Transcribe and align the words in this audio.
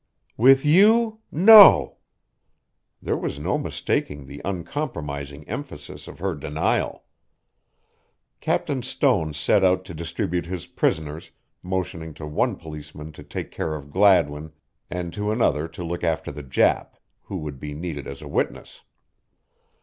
"With 0.35 0.65
you 0.65 1.19
no!" 1.31 1.97
There 3.03 3.15
was 3.15 3.37
no 3.37 3.59
mistaking 3.59 4.25
the 4.25 4.41
uncompromising 4.43 5.47
emphasis 5.47 6.07
of 6.07 6.17
her 6.17 6.33
denial. 6.33 7.03
Captain 8.39 8.81
Stone 8.81 9.35
set 9.35 9.63
out 9.63 9.85
to 9.85 9.93
distribute 9.93 10.47
his 10.47 10.65
prisoners, 10.65 11.29
motioning 11.61 12.15
to 12.15 12.25
one 12.25 12.55
policeman 12.55 13.11
to 13.11 13.21
take 13.23 13.51
care 13.51 13.75
of 13.75 13.91
Gladwin 13.91 14.53
and 14.89 15.13
to 15.13 15.29
another 15.31 15.67
to 15.67 15.83
look 15.83 16.03
after 16.03 16.31
the 16.31 16.41
Jap, 16.41 16.93
who 17.25 17.37
would 17.37 17.59
be 17.59 17.75
needed 17.75 18.07
as 18.07 18.23
a 18.23 18.27
witness. 18.27 18.81